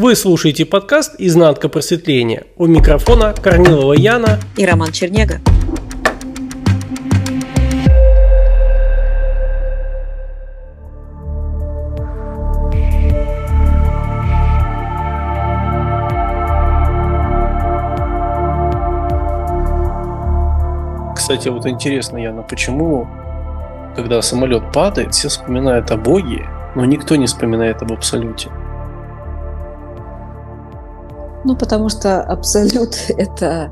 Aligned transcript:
Вы 0.00 0.14
слушаете 0.14 0.64
подкаст 0.64 1.16
«Изнанка 1.18 1.68
просветления». 1.68 2.44
У 2.56 2.66
микрофона 2.66 3.34
Корнилова 3.34 3.94
Яна 3.94 4.38
и 4.56 4.64
Роман 4.64 4.92
Чернега. 4.92 5.40
Кстати, 21.16 21.48
вот 21.48 21.66
интересно, 21.66 22.18
Яна, 22.18 22.44
почему, 22.44 23.08
когда 23.96 24.22
самолет 24.22 24.62
падает, 24.72 25.12
все 25.12 25.26
вспоминают 25.26 25.90
о 25.90 25.96
Боге, 25.96 26.46
но 26.76 26.84
никто 26.84 27.16
не 27.16 27.26
вспоминает 27.26 27.82
об 27.82 27.92
Абсолюте? 27.92 28.48
Ну, 31.48 31.56
потому 31.56 31.88
что 31.88 32.20
абсолют– 32.20 32.94
это 33.08 33.70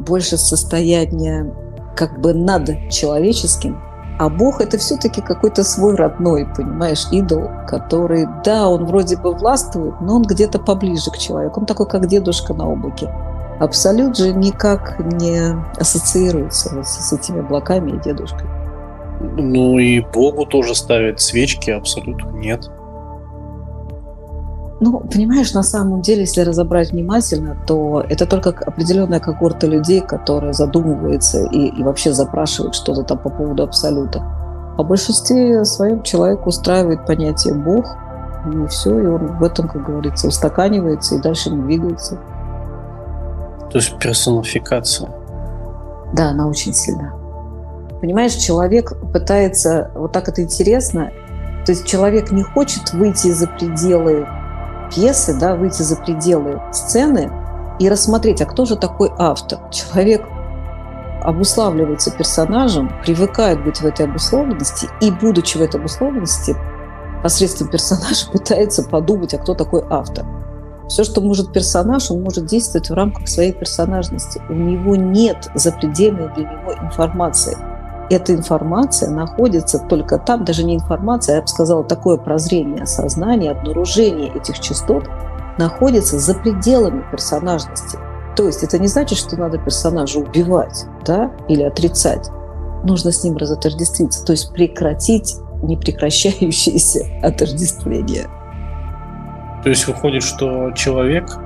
больше 0.00 0.38
состояние 0.38 1.54
как 1.94 2.22
бы 2.22 2.32
над 2.32 2.88
человеческим, 2.88 3.78
а 4.18 4.30
Бог– 4.30 4.60
это 4.62 4.78
все-таки 4.78 5.20
какой-то 5.20 5.62
свой 5.62 5.94
родной, 5.94 6.46
понимаешь, 6.56 7.06
идол, 7.12 7.50
который, 7.66 8.26
да, 8.46 8.66
он 8.66 8.86
вроде 8.86 9.18
бы 9.18 9.34
властвует, 9.34 10.00
но 10.00 10.16
он 10.16 10.22
где-то 10.22 10.58
поближе 10.58 11.10
к 11.10 11.18
человеку. 11.18 11.60
Он 11.60 11.66
такой, 11.66 11.86
как 11.86 12.06
дедушка 12.06 12.54
на 12.54 12.66
облаке. 12.66 13.12
Абсолют 13.60 14.16
же 14.16 14.32
никак 14.32 14.98
не 14.98 15.54
ассоциируется 15.78 16.74
вот 16.74 16.88
с 16.88 17.12
этими 17.12 17.40
облаками 17.40 17.90
и 17.90 18.00
дедушкой. 18.00 18.48
Ну 19.20 19.78
и 19.78 20.00
Богу 20.00 20.46
тоже 20.46 20.74
ставят 20.74 21.20
свечки, 21.20 21.70
абсолютно 21.72 22.30
нет. 22.30 22.70
Ну, 24.80 25.00
понимаешь, 25.00 25.54
на 25.54 25.64
самом 25.64 26.02
деле, 26.02 26.20
если 26.20 26.42
разобрать 26.42 26.92
внимательно, 26.92 27.56
то 27.66 28.04
это 28.08 28.26
только 28.26 28.50
определенная 28.50 29.18
когорта 29.18 29.66
людей, 29.66 30.00
которая 30.00 30.52
задумывается 30.52 31.46
и, 31.46 31.66
и 31.66 31.82
вообще 31.82 32.12
запрашивает 32.12 32.74
что-то 32.74 33.02
там 33.02 33.18
по 33.18 33.28
поводу 33.28 33.64
абсолюта. 33.64 34.22
По 34.76 34.84
большинстве 34.84 35.64
своем 35.64 36.02
человек 36.04 36.46
устраивает 36.46 37.04
понятие 37.06 37.54
«бог», 37.54 37.96
и 38.46 38.66
все, 38.68 38.96
и 39.00 39.06
он 39.06 39.38
в 39.38 39.42
этом, 39.42 39.68
как 39.68 39.84
говорится, 39.84 40.28
устаканивается 40.28 41.16
и 41.16 41.20
дальше 41.20 41.50
не 41.50 41.60
двигается. 41.60 42.16
То 43.70 43.78
есть 43.78 43.98
персонификация. 43.98 45.10
Да, 46.14 46.30
она 46.30 46.46
очень 46.46 46.72
сильна. 46.72 47.12
Понимаешь, 48.00 48.34
человек 48.34 48.92
пытается, 49.12 49.90
вот 49.96 50.12
так 50.12 50.28
это 50.28 50.42
интересно, 50.42 51.10
то 51.66 51.72
есть 51.72 51.84
человек 51.84 52.30
не 52.30 52.44
хочет 52.44 52.92
выйти 52.92 53.32
за 53.32 53.48
пределы 53.48 54.26
пьесы, 54.88 55.38
да, 55.38 55.54
выйти 55.54 55.82
за 55.82 55.96
пределы 55.96 56.60
сцены 56.72 57.30
и 57.78 57.88
рассмотреть, 57.88 58.40
а 58.42 58.46
кто 58.46 58.64
же 58.64 58.76
такой 58.76 59.10
автор. 59.18 59.58
Человек 59.70 60.22
обуславливается 61.22 62.10
персонажем, 62.10 62.92
привыкает 63.02 63.62
быть 63.64 63.80
в 63.80 63.86
этой 63.86 64.06
обусловленности, 64.06 64.88
и, 65.00 65.10
будучи 65.10 65.58
в 65.58 65.62
этой 65.62 65.80
обусловленности, 65.80 66.56
посредством 67.22 67.68
персонажа 67.68 68.28
пытается 68.32 68.82
подумать, 68.82 69.34
а 69.34 69.38
кто 69.38 69.54
такой 69.54 69.84
автор. 69.90 70.24
Все, 70.88 71.04
что 71.04 71.20
может 71.20 71.52
персонаж, 71.52 72.10
он 72.10 72.22
может 72.22 72.46
действовать 72.46 72.88
в 72.88 72.94
рамках 72.94 73.28
своей 73.28 73.52
персонажности. 73.52 74.40
У 74.48 74.54
него 74.54 74.96
нет 74.96 75.50
запредельной 75.54 76.32
для 76.34 76.44
него 76.44 76.72
информации. 76.80 77.56
Эта 78.10 78.34
информация 78.34 79.10
находится 79.10 79.78
только 79.78 80.18
там, 80.18 80.44
даже 80.44 80.64
не 80.64 80.76
информация, 80.76 81.36
я 81.36 81.42
бы 81.42 81.48
сказала, 81.48 81.84
такое 81.84 82.16
прозрение 82.16 82.86
сознания, 82.86 83.50
обнаружение 83.50 84.32
этих 84.34 84.60
частот 84.60 85.04
находится 85.58 86.18
за 86.18 86.34
пределами 86.34 87.04
персонажности. 87.10 87.98
То 88.34 88.46
есть 88.46 88.62
это 88.62 88.78
не 88.78 88.86
значит, 88.86 89.18
что 89.18 89.36
надо 89.36 89.58
персонажа 89.58 90.20
убивать 90.20 90.86
да, 91.04 91.32
или 91.48 91.62
отрицать. 91.62 92.30
Нужно 92.84 93.12
с 93.12 93.24
ним 93.24 93.36
разотождествиться, 93.36 94.24
то 94.24 94.32
есть 94.32 94.52
прекратить 94.52 95.36
непрекращающееся 95.62 97.04
отождествление. 97.22 98.26
То 99.62 99.68
есть 99.68 99.86
выходит, 99.86 100.22
что 100.22 100.70
человек 100.70 101.36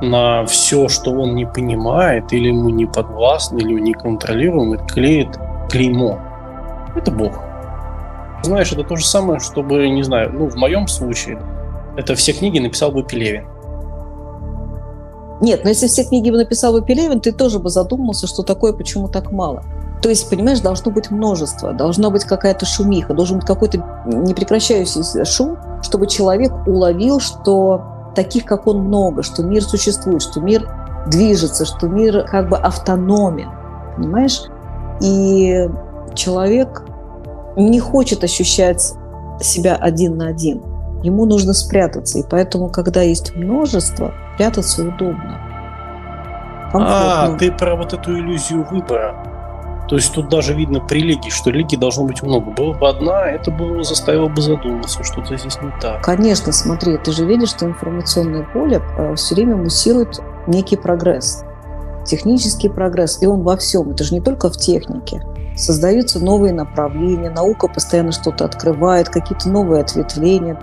на 0.00 0.44
все, 0.46 0.88
что 0.88 1.12
он 1.12 1.34
не 1.34 1.46
понимает, 1.46 2.32
или 2.32 2.48
ему 2.48 2.70
не 2.70 2.86
подвластно, 2.86 3.58
или 3.58 3.78
не 3.80 3.92
контролируем, 3.92 4.78
клеит 4.86 5.38
клеймо. 5.74 6.20
Это 6.94 7.10
Бог. 7.10 7.32
Знаешь, 8.44 8.72
это 8.72 8.84
то 8.84 8.94
же 8.96 9.04
самое, 9.04 9.40
чтобы, 9.40 9.88
не 9.88 10.04
знаю, 10.04 10.30
ну, 10.32 10.48
в 10.48 10.54
моем 10.54 10.86
случае, 10.86 11.42
это 11.96 12.14
все 12.14 12.32
книги 12.32 12.60
написал 12.60 12.92
бы 12.92 13.02
Пелевин. 13.02 13.44
Нет, 15.40 15.64
но 15.64 15.70
если 15.70 15.88
все 15.88 16.04
книги 16.04 16.30
бы 16.30 16.36
написал 16.36 16.72
бы 16.72 16.82
Пелевин, 16.84 17.20
ты 17.20 17.32
тоже 17.32 17.58
бы 17.58 17.70
задумался, 17.70 18.28
что 18.28 18.42
такое, 18.44 18.72
почему 18.72 19.08
так 19.08 19.32
мало. 19.32 19.64
То 20.00 20.10
есть, 20.10 20.30
понимаешь, 20.30 20.60
должно 20.60 20.92
быть 20.92 21.10
множество, 21.10 21.72
должна 21.72 22.10
быть 22.10 22.24
какая-то 22.24 22.66
шумиха, 22.66 23.14
должен 23.14 23.38
быть 23.38 23.46
какой-то 23.46 23.78
непрекращающийся 24.06 25.24
шум, 25.24 25.58
чтобы 25.82 26.06
человек 26.06 26.52
уловил, 26.66 27.18
что 27.18 27.82
таких, 28.14 28.44
как 28.44 28.68
он, 28.68 28.84
много, 28.84 29.22
что 29.22 29.42
мир 29.42 29.64
существует, 29.64 30.22
что 30.22 30.40
мир 30.40 30.68
движется, 31.08 31.64
что 31.64 31.88
мир 31.88 32.24
как 32.30 32.48
бы 32.48 32.58
автономен, 32.58 33.50
понимаешь? 33.96 34.42
И 35.00 35.68
человек 36.14 36.84
не 37.56 37.80
хочет 37.80 38.24
ощущать 38.24 38.94
себя 39.40 39.76
один 39.76 40.16
на 40.16 40.28
один. 40.28 40.62
Ему 41.02 41.26
нужно 41.26 41.52
спрятаться. 41.52 42.18
И 42.18 42.24
поэтому, 42.28 42.70
когда 42.70 43.02
есть 43.02 43.34
множество, 43.36 44.14
прятаться 44.36 44.82
удобно. 44.82 45.40
Комфортно. 46.72 47.34
А, 47.34 47.36
ты 47.38 47.52
про 47.52 47.76
вот 47.76 47.92
эту 47.92 48.18
иллюзию 48.18 48.66
выбора. 48.70 49.14
То 49.88 49.96
есть 49.96 50.14
тут 50.14 50.28
даже 50.28 50.54
видно 50.54 50.80
при 50.80 51.00
лиге, 51.00 51.30
что 51.30 51.50
лиги 51.50 51.76
должно 51.76 52.04
быть 52.04 52.22
много. 52.22 52.50
Было 52.50 52.72
бы 52.72 52.88
одна, 52.88 53.26
это 53.26 53.50
бы 53.50 53.84
заставило 53.84 54.28
бы 54.28 54.40
задуматься, 54.40 55.04
что-то 55.04 55.36
здесь 55.36 55.60
не 55.60 55.70
так. 55.80 56.02
Конечно, 56.02 56.52
смотри, 56.52 56.96
ты 56.96 57.12
же 57.12 57.26
видишь, 57.26 57.50
что 57.50 57.66
информационное 57.66 58.44
поле 58.44 58.80
э, 58.96 59.14
все 59.14 59.34
время 59.34 59.56
муссирует 59.56 60.20
некий 60.46 60.76
прогресс, 60.76 61.44
технический 62.04 62.68
прогресс, 62.68 63.22
и 63.22 63.26
он 63.26 63.42
во 63.42 63.56
всем. 63.56 63.90
Это 63.90 64.04
же 64.04 64.14
не 64.14 64.20
только 64.20 64.50
в 64.50 64.56
технике. 64.56 65.22
Создаются 65.56 66.18
новые 66.18 66.52
направления, 66.52 67.30
наука 67.30 67.68
постоянно 67.68 68.12
что-то 68.12 68.44
открывает, 68.44 69.08
какие-то 69.08 69.48
новые 69.48 69.82
ответвления. 69.82 70.58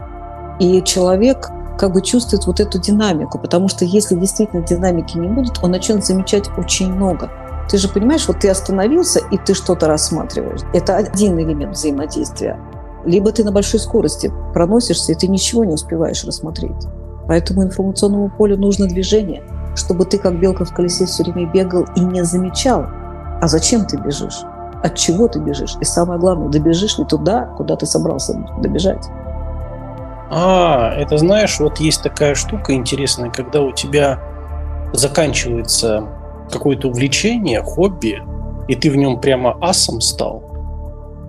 И 0.60 0.82
человек 0.84 1.50
как 1.78 1.94
бы 1.94 2.02
чувствует 2.02 2.46
вот 2.46 2.60
эту 2.60 2.80
динамику, 2.80 3.40
потому 3.40 3.68
что 3.68 3.86
если 3.86 4.16
действительно 4.16 4.64
динамики 4.64 5.18
не 5.18 5.28
будет, 5.28 5.60
он 5.64 5.72
начнет 5.72 6.06
замечать 6.06 6.50
очень 6.58 6.92
много– 6.92 7.30
ты 7.72 7.78
же 7.78 7.88
понимаешь, 7.88 8.28
вот 8.28 8.40
ты 8.40 8.50
остановился, 8.50 9.22
и 9.32 9.38
ты 9.38 9.54
что-то 9.54 9.88
рассматриваешь. 9.88 10.60
Это 10.74 10.98
один 10.98 11.40
элемент 11.40 11.78
взаимодействия. 11.78 12.60
Либо 13.06 13.32
ты 13.32 13.46
на 13.46 13.54
большой 13.54 13.80
скорости 13.80 14.30
проносишься, 14.54 15.14
и 15.14 15.16
ты 15.16 15.30
ничего 15.30 15.64
не 15.64 15.76
успеваешь 15.76 16.26
рассмотреть. 16.26 16.86
Поэтому 17.30 17.64
информационному 17.64 18.30
полю 18.30 18.58
нужно 18.58 18.88
движение, 18.88 19.42
чтобы 19.76 20.06
ты, 20.06 20.18
как 20.18 20.40
белка 20.40 20.66
в 20.66 20.74
колесе, 20.74 21.06
все 21.06 21.24
время 21.24 21.50
бегал 21.52 21.86
и 21.96 22.02
не 22.02 22.24
замечал, 22.24 22.86
а 23.42 23.48
зачем 23.48 23.86
ты 23.86 23.98
бежишь, 23.98 24.42
от 24.84 24.96
чего 24.96 25.28
ты 25.28 25.40
бежишь, 25.40 25.76
и 25.80 25.86
самое 25.86 26.20
главное, 26.20 26.50
добежишь 26.50 26.98
ли 26.98 27.06
туда, 27.06 27.46
куда 27.58 27.76
ты 27.76 27.86
собрался 27.86 28.34
добежать. 28.62 29.08
А, 30.30 30.94
это 30.96 31.18
знаешь, 31.18 31.60
вот 31.60 31.80
есть 31.80 32.04
такая 32.04 32.36
штука 32.36 32.74
интересная, 32.74 33.30
когда 33.30 33.62
у 33.62 33.72
тебя 33.72 34.20
заканчивается 34.94 36.08
какое-то 36.50 36.90
увлечение, 36.90 37.62
хобби, 37.62 38.22
и 38.68 38.76
ты 38.76 38.90
в 38.90 38.96
нем 38.96 39.20
прямо 39.20 39.58
асом 39.62 40.00
стал, 40.00 40.44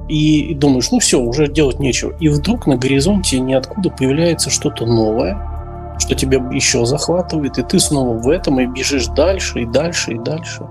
и 0.08 0.54
думаешь, 0.54 0.90
ну 0.90 0.98
все, 0.98 1.20
уже 1.20 1.48
делать 1.48 1.78
нечего. 1.78 2.12
И 2.20 2.28
вдруг 2.28 2.66
на 2.66 2.76
горизонте 2.76 3.40
ниоткуда 3.40 3.90
появляется 3.90 4.50
что-то 4.50 4.84
новое, 4.84 5.51
что 5.98 6.14
тебя 6.14 6.38
еще 6.50 6.84
захватывает, 6.84 7.58
и 7.58 7.62
ты 7.62 7.78
снова 7.78 8.16
в 8.16 8.28
этом 8.28 8.60
и 8.60 8.66
бежишь 8.66 9.08
дальше, 9.08 9.60
и 9.60 9.66
дальше, 9.66 10.12
и 10.12 10.18
дальше. 10.18 10.66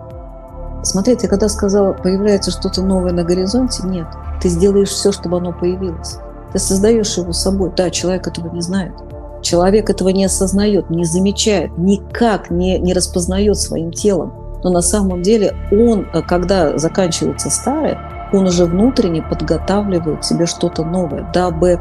Смотри, 0.84 1.16
ты 1.16 1.28
когда 1.28 1.48
сказал, 1.48 1.94
появляется 1.94 2.52
что-то 2.52 2.82
новое 2.82 3.12
на 3.12 3.24
горизонте, 3.24 3.84
нет. 3.86 4.08
Ты 4.42 4.50
сделаешь 4.50 4.90
все, 4.90 5.12
чтобы 5.12 5.38
оно 5.38 5.54
появилось. 5.54 6.18
Ты 6.52 6.60
создаешь 6.60 7.18
его 7.18 7.34
собой. 7.34 7.72
Да, 7.76 7.90
человек 7.90 8.28
этого 8.28 8.52
не 8.54 8.62
знает. 8.62 8.94
Человек 9.42 9.90
этого 9.90 10.10
не 10.10 10.26
осознает, 10.26 10.90
не 10.90 11.06
замечает, 11.06 11.78
никак 11.78 12.50
не, 12.52 12.78
не 12.80 12.94
распознает 12.94 13.58
своим 13.58 13.92
телом 13.92 14.34
но 14.64 14.70
на 14.70 14.82
самом 14.82 15.22
деле 15.22 15.56
он, 15.72 16.08
э, 16.14 16.22
когда 16.22 16.78
заканчивается 16.78 17.50
старое, 17.50 18.00
он 18.34 18.46
уже 18.46 18.66
внутренне 18.66 19.22
подготавливает 19.22 20.24
себе 20.24 20.46
что-то 20.46 20.84
новое, 20.84 21.30
дабы, 21.34 21.80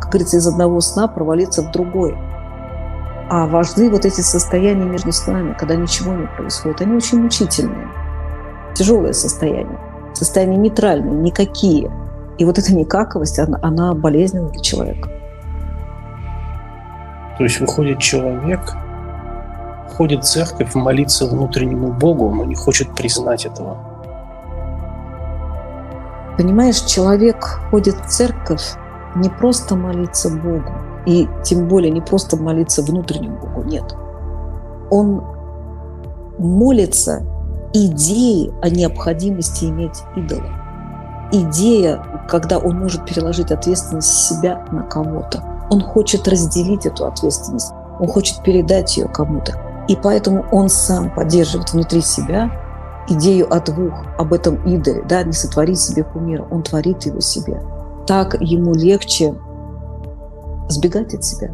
как 0.00 0.10
говорится, 0.10 0.38
из 0.38 0.46
одного 0.46 0.80
сна 0.80 1.08
провалиться 1.08 1.62
в 1.62 1.70
другой. 1.70 2.16
А 3.28 3.46
важны 3.46 3.90
вот 3.90 4.04
эти 4.04 4.20
состояния 4.20 4.84
между 4.84 5.10
снами, 5.10 5.54
когда 5.58 5.74
ничего 5.74 6.14
не 6.14 6.26
происходит. 6.26 6.80
Они 6.80 6.94
очень 6.94 7.20
мучительные. 7.20 7.88
Тяжелое 8.74 9.12
состояние. 9.12 9.78
Состояние 10.14 10.58
нейтральное, 10.58 11.12
никакие. 11.12 11.90
И 12.38 12.44
вот 12.44 12.58
эта 12.58 12.74
никаковость, 12.74 13.38
она, 13.38 13.58
она 13.62 13.94
болезненна 13.94 14.50
для 14.50 14.62
человека. 14.62 15.10
То 17.36 17.44
есть 17.44 17.60
выходит 17.60 17.98
человек, 17.98 18.74
ходит 19.96 20.24
в 20.24 20.28
церковь 20.28 20.74
молиться 20.74 21.26
внутреннему 21.26 21.92
Богу, 21.92 22.30
но 22.30 22.44
не 22.44 22.54
хочет 22.54 22.94
признать 22.94 23.44
этого. 23.44 23.76
Понимаешь, 26.38 26.80
человек 26.82 27.60
ходит 27.70 27.96
в 27.96 28.06
церковь 28.06 28.74
не 29.14 29.30
просто 29.30 29.74
молиться 29.74 30.30
Богу, 30.30 30.72
и 31.06 31.28
тем 31.44 31.68
более 31.68 31.90
не 31.90 32.00
просто 32.00 32.36
молиться 32.36 32.82
внутреннему 32.82 33.38
Богу, 33.38 33.62
нет. 33.64 33.94
Он 34.90 35.22
молится 36.38 37.22
идеей 37.72 38.52
о 38.62 38.68
необходимости 38.68 39.66
иметь 39.66 40.02
идола. 40.16 40.50
Идея, 41.32 42.26
когда 42.28 42.58
он 42.58 42.78
может 42.78 43.06
переложить 43.06 43.50
ответственность 43.50 44.28
себя 44.28 44.64
на 44.70 44.82
кого-то. 44.82 45.42
Он 45.70 45.80
хочет 45.80 46.28
разделить 46.28 46.86
эту 46.86 47.06
ответственность, 47.06 47.72
он 47.98 48.08
хочет 48.08 48.42
передать 48.42 48.96
ее 48.96 49.08
кому-то. 49.08 49.60
И 49.88 49.96
поэтому 49.96 50.44
он 50.52 50.68
сам 50.68 51.10
поддерживает 51.10 51.72
внутри 51.72 52.00
себя 52.00 52.50
идею 53.08 53.52
о 53.52 53.60
двух, 53.60 54.04
об 54.18 54.32
этом 54.32 54.56
идоле, 54.66 55.04
да, 55.08 55.22
не 55.22 55.32
сотворить 55.32 55.80
себе 55.80 56.04
кумира, 56.04 56.46
он 56.50 56.62
творит 56.62 57.04
его 57.06 57.20
себе. 57.20 57.62
Так 58.06 58.36
ему 58.40 58.74
легче 58.74 59.34
сбегать 60.68 61.14
от 61.14 61.24
себя. 61.24 61.50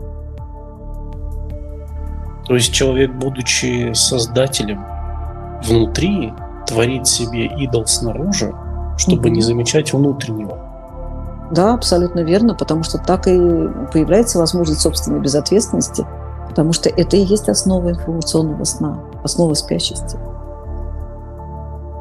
То 2.47 2.55
есть 2.55 2.73
человек, 2.73 3.13
будучи 3.13 3.93
создателем 3.95 4.85
внутри, 5.65 6.33
творит 6.67 7.07
себе 7.07 7.47
идол 7.47 7.87
снаружи, 7.87 8.53
чтобы 8.97 9.29
mm-hmm. 9.29 9.33
не 9.33 9.41
замечать 9.43 9.93
внутреннего. 9.93 10.59
Да, 11.53 11.75
абсолютно 11.75 12.21
верно, 12.21 12.55
потому 12.55 12.83
что 12.83 12.99
так 12.99 13.27
и 13.27 13.37
появляется 13.93 14.39
возможность 14.39 14.81
собственной 14.81 15.21
безответственности, 15.21 16.07
потому 16.49 16.73
что 16.73 16.89
это 16.89 17.17
и 17.17 17.25
есть 17.25 17.49
основа 17.49 17.91
информационного 17.91 18.65
сна, 18.65 18.99
основа 19.23 19.55
спящести. 19.55 20.19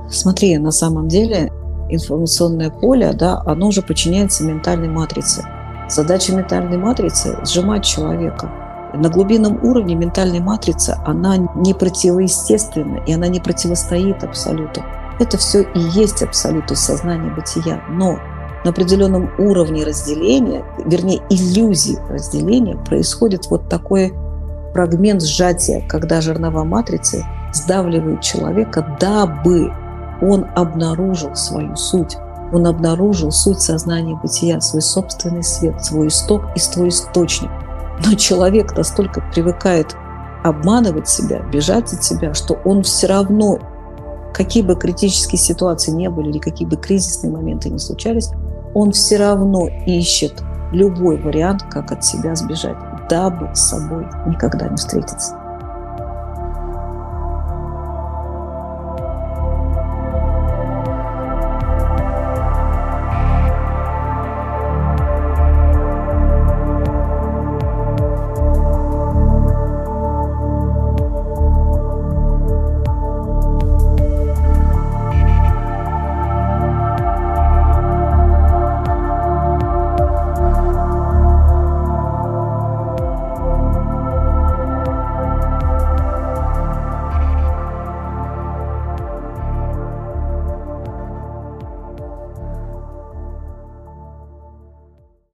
Смотри, 0.09 0.57
на 0.57 0.71
самом 0.71 1.07
деле 1.07 1.51
информационное 1.89 2.69
поле, 2.69 3.11
да, 3.13 3.41
оно 3.45 3.67
уже 3.67 3.81
подчиняется 3.81 4.43
ментальной 4.43 4.89
матрице. 4.89 5.45
Задача 5.91 6.33
ментальной 6.33 6.77
матрицы– 6.77 7.37
сжимать 7.45 7.83
человека. 7.83 8.49
На 8.93 9.09
глубинном 9.09 9.61
уровне 9.61 9.93
ментальной 9.93 10.39
матрицы 10.39 10.97
она 11.05 11.35
не 11.35 11.73
противоестественна, 11.73 13.03
и 13.05 13.13
она 13.13 13.27
не 13.27 13.41
противостоит 13.41 14.23
абсолюту. 14.23 14.81
Это 15.19 15.37
все 15.37 15.63
и 15.63 15.79
есть 15.79 16.23
абсолют 16.23 16.69
сознания 16.77 17.29
бытия. 17.29 17.83
Но 17.89 18.19
на 18.63 18.69
определенном 18.69 19.31
уровне 19.37 19.83
разделения, 19.83 20.63
вернее, 20.85 21.21
иллюзии 21.29 21.99
разделения, 22.09 22.77
происходит 22.77 23.47
вот 23.47 23.67
такой 23.67 24.13
фрагмент 24.71 25.21
сжатия, 25.21 25.85
когда 25.89 26.21
жернова 26.21 26.63
матрицы 26.63 27.25
сдавливают 27.51 28.21
человека, 28.21 28.97
дабы 28.97 29.73
он 30.21 30.47
обнаружил 30.55 31.35
свою 31.35 31.75
суть. 31.75 32.15
Он 32.51 32.67
обнаружил 32.67 33.31
суть 33.31 33.61
сознания 33.61 34.19
бытия, 34.21 34.59
свой 34.61 34.81
собственный 34.81 35.43
свет, 35.43 35.83
свой 35.83 36.07
исток 36.07 36.43
и 36.55 36.59
свой 36.59 36.89
источник. 36.89 37.49
Но 38.05 38.15
человек 38.15 38.75
настолько 38.75 39.21
привыкает 39.33 39.95
обманывать 40.43 41.07
себя, 41.07 41.39
бежать 41.51 41.93
от 41.93 42.03
себя, 42.03 42.33
что 42.33 42.55
он 42.65 42.83
все 42.83 43.07
равно, 43.07 43.59
какие 44.33 44.63
бы 44.63 44.75
критические 44.75 45.39
ситуации 45.39 45.91
не 45.91 46.09
были 46.09 46.29
или 46.29 46.39
какие 46.39 46.67
бы 46.67 46.77
кризисные 46.77 47.31
моменты 47.31 47.69
не 47.69 47.79
случались, 47.79 48.29
он 48.73 48.91
все 48.91 49.17
равно 49.17 49.67
ищет 49.85 50.41
любой 50.71 51.21
вариант, 51.21 51.63
как 51.69 51.91
от 51.91 52.03
себя 52.03 52.35
сбежать, 52.35 52.77
дабы 53.09 53.49
с 53.53 53.59
собой 53.59 54.07
никогда 54.25 54.67
не 54.67 54.77
встретиться. 54.77 55.40